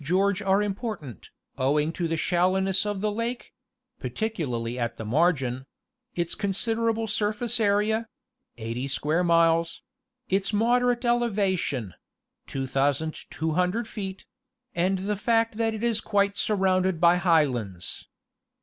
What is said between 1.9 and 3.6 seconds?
to the shallowness of the lake